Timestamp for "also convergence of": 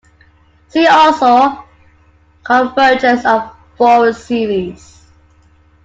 0.87-3.53